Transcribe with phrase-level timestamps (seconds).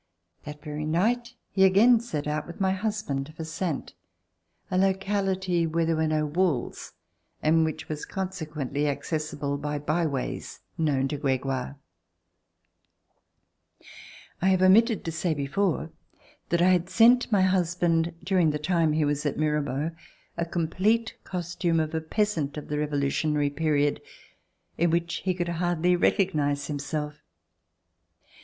[0.45, 3.93] That very night he again set out with my husband for Saintes,
[4.71, 6.93] a locality where there were no walls
[7.43, 11.77] and which was consequently accessible by byways known to Gregoire.
[14.41, 15.91] I have omitted to say before
[16.49, 18.97] that I had sent my [i6i] RECOLLECTIONS OF THE REVOLUTION husband, during the time that
[18.97, 19.91] he was at Mirambeau,
[20.35, 24.01] a complete costume of a peasant of the Revolutionary period,
[24.79, 27.19] in which he could hardly recognize himself.